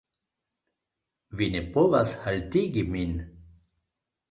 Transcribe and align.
vi 1.41 1.49
ne 1.57 1.61
povas 1.77 2.15
haltigi 2.23 2.87
min. 2.97 3.15